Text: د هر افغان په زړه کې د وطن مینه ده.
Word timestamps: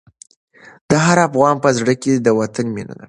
د 0.89 0.91
هر 1.05 1.17
افغان 1.27 1.55
په 1.63 1.69
زړه 1.77 1.93
کې 2.01 2.13
د 2.25 2.27
وطن 2.39 2.65
مینه 2.75 2.93
ده. 2.97 2.99